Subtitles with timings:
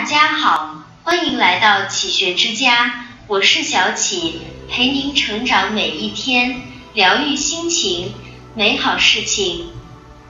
[0.00, 6.62] 大家好，欢迎来到启学之家，我是小启，陪您成长每一天，
[6.94, 8.14] 疗愈心情，
[8.54, 9.66] 美好事情。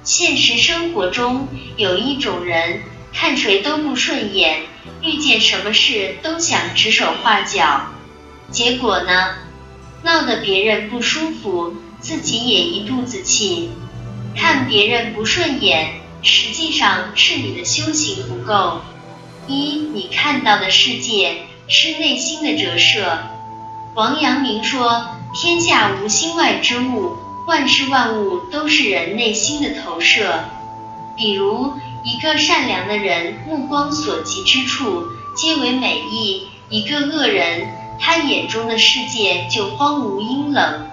[0.02, 1.46] 现实生活中
[1.76, 2.82] 有一种人，
[3.12, 4.62] 看谁都不顺眼，
[5.02, 7.92] 遇见什么事都想指手画脚，
[8.50, 9.36] 结果呢，
[10.02, 13.70] 闹得别人不舒服，自己也一肚子气。
[14.36, 18.80] 看别人不顺眼，实际上是你的修行不够。
[19.46, 23.18] 一，你看到的世界是内心的折射。
[23.94, 27.16] 王阳明说：“天下无心外之物，
[27.46, 30.44] 万事万物都是人内心的投射。”
[31.16, 35.04] 比如，一个善良的人，目光所及之处
[35.36, 37.68] 皆为美意；一个恶人，
[37.98, 40.86] 他眼中的世界就荒芜阴冷。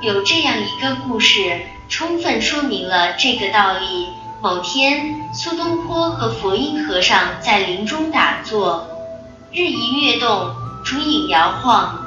[0.00, 4.06] 有这样一个故事，充分说明了这个道理。
[4.40, 8.86] 某天，苏东坡和佛印和尚在林中打坐，
[9.50, 12.06] 日移月动，烛影摇晃。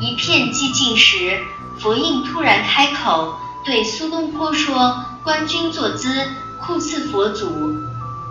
[0.00, 1.38] 一片寂静时，
[1.78, 6.26] 佛印突然开口对苏东坡说：“观君坐姿，
[6.60, 7.48] 酷似佛祖。”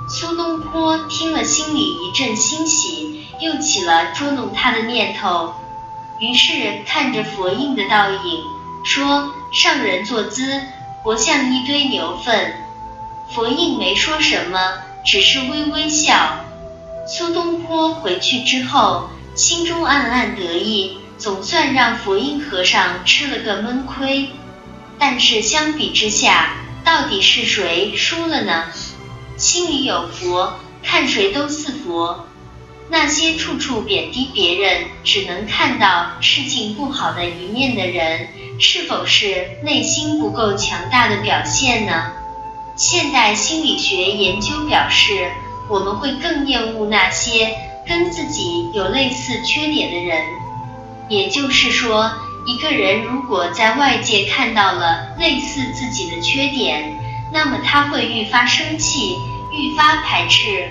[0.10, 5.54] 苏东坡听了，心里一阵欣喜，又起了捉弄他的念头，
[6.20, 8.44] 于是看着佛印的倒影，
[8.84, 10.62] 说：“上人坐姿，
[11.04, 12.54] 活像一堆牛粪。”
[13.32, 16.46] 佛印没说什么，只是微微笑。
[17.06, 24.30] 苏东坡回去之后，心中暗暗得意，总算让佛印和尚吃了个闷亏。
[24.98, 28.66] 但是相比之下，到底是谁输了呢？
[29.38, 32.26] 心里有佛，看谁都似佛。
[32.90, 38.28] 那些处处贬低别人，只能看到事情不好的一面的人，
[38.60, 42.14] 是否是内心不够强大的表现呢？
[42.80, 45.30] 现代心理学研究表示，
[45.68, 47.54] 我们会更厌恶那些
[47.86, 50.24] 跟自己有类似缺点的人。
[51.10, 52.10] 也就是说，
[52.46, 56.98] 一个人如果在外界看到了类似自己的缺点，
[57.34, 59.18] 那么他会愈发生气，
[59.52, 60.70] 愈发排斥。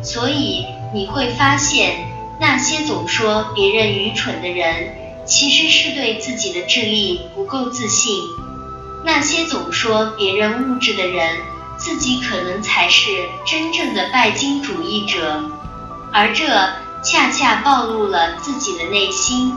[0.00, 0.64] 所以
[0.94, 2.06] 你会发现，
[2.38, 4.94] 那些总说别人愚蠢的人，
[5.26, 8.14] 其实是对自己的智力不够自信。
[9.04, 11.38] 那些总说别人物质的人，
[11.76, 15.42] 自己可能才是真正的拜金主义者，
[16.12, 16.46] 而这
[17.02, 19.52] 恰恰暴露了自己的内心。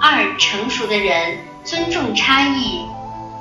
[0.00, 2.80] 二，成熟的人尊重差异。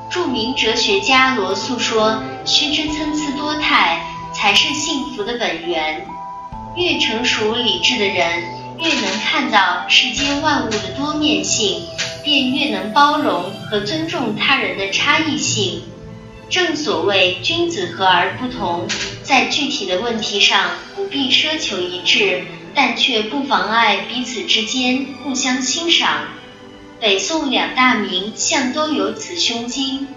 [0.09, 6.07] 著名哲学家罗素说：“须知参差多态，才是幸福的本源。”
[6.78, 8.44] 越成熟理智的人，
[8.80, 11.84] 越能看到世间万物的多面性。
[12.25, 15.84] 便越能包容和尊重他人的差异性。
[16.50, 18.88] 正所谓君子和而不同，
[19.22, 22.44] 在具体的问题上不必奢求一致，
[22.74, 26.30] 但却不妨碍彼此之间互相欣赏。
[27.00, 30.08] 北宋两大名相都有此胸襟：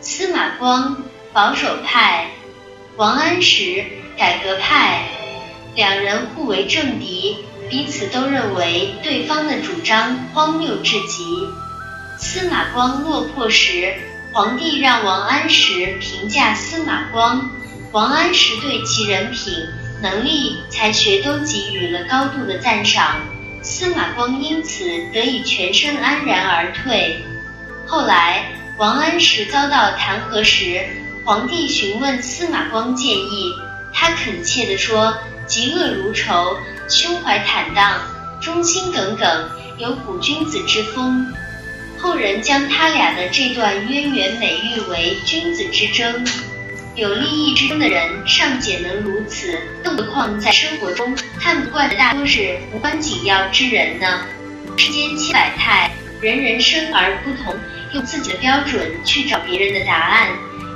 [0.00, 1.02] 司马光
[1.34, 2.28] 保守派，
[2.96, 3.84] 王安石
[4.16, 5.02] 改革派。
[5.74, 7.36] 两人互为政敌。
[7.70, 11.48] 彼此都认为对方的主张荒谬至极。
[12.18, 13.94] 司马光落魄时，
[14.32, 17.50] 皇帝让王安石评价司马光，
[17.92, 19.54] 王安石对其人品、
[20.00, 23.20] 能力、才学都给予了高度的赞赏，
[23.62, 27.24] 司马光因此得以全身安然而退。
[27.86, 30.84] 后来，王安石遭到弹劾时，
[31.24, 33.52] 皇帝询问司马光建议，
[33.94, 35.16] 他恳切地说。
[35.48, 36.56] 嫉恶如仇，
[36.94, 38.02] 胸怀坦荡，
[38.38, 41.32] 忠心耿耿，有古君子之风。
[41.98, 46.22] 后人将他俩的这段渊源美誉为君子之争。
[46.94, 54.26] 有利益之争的人尚且能如此，更何况在生活中看不惯的大多是无关紧要之人呢？
[54.76, 57.56] 世间千百态，人人生而不同，
[57.94, 60.28] 用自己的标准去找别人的答案，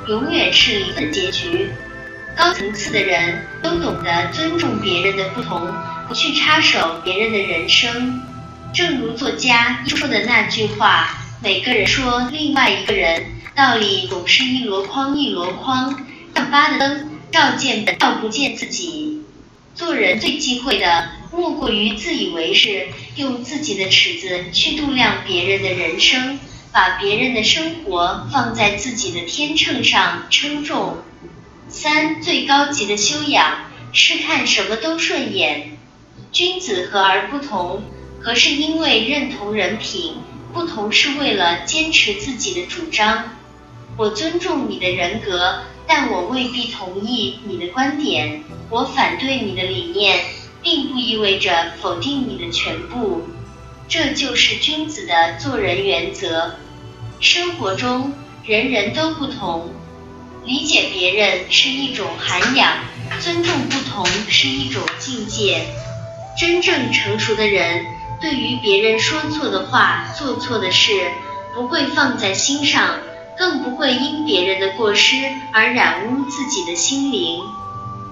[0.08, 1.70] 永远是离分结局。
[2.34, 5.74] 高层次的人都懂得尊重别人的不同，
[6.08, 8.22] 不去插手别人的人生。
[8.72, 16.04] 正如作家说的那句话：“每个人说另外一个人，道理总是一箩筐一箩筐，
[16.34, 19.22] 像发的灯，照见本，照不见自己。”
[19.74, 26.38] 做人最忌讳的，莫过于自以为是，用自己的尺子去度量别人的人生，
[26.72, 30.98] 把别人的生活放在自己的天秤上称重。
[31.68, 35.75] 三最高级的修养是看什么都顺眼。
[36.36, 37.82] 君子和而不同，
[38.20, 40.16] 和是因为认同人品，
[40.52, 43.24] 不同是为了坚持自己的主张。
[43.96, 48.44] 我尊重你的人格，但我未必同意你的观点。
[48.68, 50.20] 我反对你的理念，
[50.62, 53.22] 并不意味着否定你的全部。
[53.88, 56.56] 这就是君子的做人原则。
[57.18, 58.12] 生活中
[58.44, 59.70] 人人都不同，
[60.44, 62.76] 理解别人是一种涵养，
[63.20, 65.62] 尊重不同是一种境界。
[66.36, 67.86] 真正成熟的人，
[68.20, 70.92] 对于别人说错的话、做错的事，
[71.54, 72.98] 不会放在心上，
[73.38, 75.16] 更不会因别人的过失
[75.52, 77.40] 而染污自己的心灵。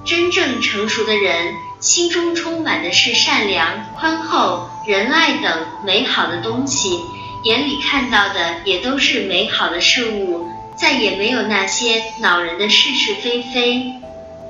[0.06, 6.99] 真正成熟的人，心中充满的是善良、宽厚、仁爱等美好的东西，
[7.43, 13.93] 眼里看到的也都是美好的事物，再也没有那些恼人的是是非非。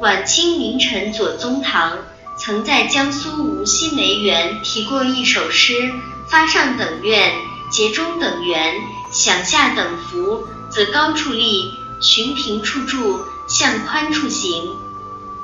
[0.00, 1.99] 晚清名臣左宗棠
[2.37, 5.93] 曾在江苏无锡梅园题过一首诗
[6.27, 7.33] ：“发上等愿，
[7.71, 8.75] 结中等缘，
[9.13, 14.69] 享下等福，则高处立，寻平处住，向宽处行。”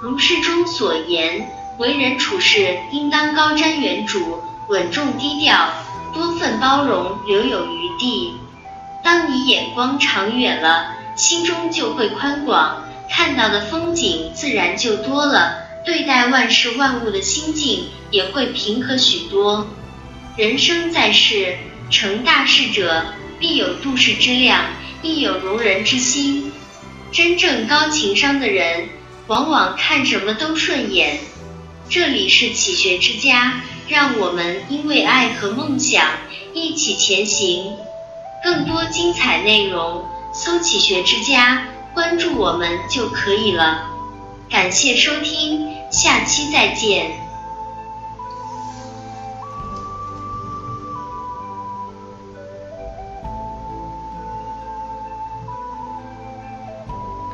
[0.03, 1.49] 如诗中所言，
[1.79, 4.39] 为人处事应当高瞻远瞩、
[4.69, 5.73] 稳重低调、
[6.13, 8.35] 多份包容、留有余地。
[9.05, 19.67] 当你眼光长远了，心中就会宽广，看到的风景自然就多了，对待万事万物的心境也会平和许多。
[20.37, 21.57] 人生在世，
[21.91, 23.07] 成大事者
[23.39, 24.65] 必有度世之量，
[25.03, 26.53] 亦有容人之心。
[27.13, 28.89] 真正高情商的人。
[29.27, 31.21] 往往看什么都顺眼。
[31.89, 36.05] 这里是启学之家，让我们因为爱和梦想
[36.53, 37.77] 一起前行。
[38.43, 40.05] 更多精彩内容，
[40.35, 43.90] 搜“启学之家”，关注我们就可以了。
[44.51, 47.30] 感谢收听，下期再见。